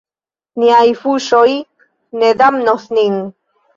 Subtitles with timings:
[0.61, 1.51] Niaj fuŝoj
[2.23, 3.19] ne damnos nin.